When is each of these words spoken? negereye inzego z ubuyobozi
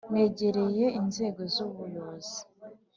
negereye 0.13 0.85
inzego 0.99 1.41
z 1.53 1.55
ubuyobozi 1.65 2.39